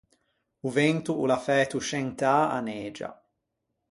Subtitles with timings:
[0.67, 3.09] O vento o l’à fæto scentâ a negia.